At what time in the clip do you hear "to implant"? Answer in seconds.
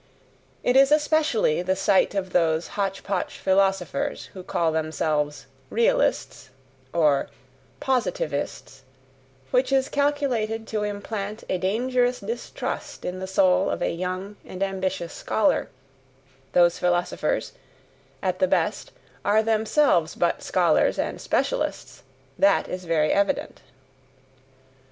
10.69-11.43